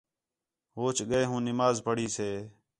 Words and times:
ہوچ 0.77 0.97
ڳئے 1.09 1.23
ہوں 1.29 1.41
نماز 1.47 1.75
پڑھی 1.85 2.07
سے 2.15 2.29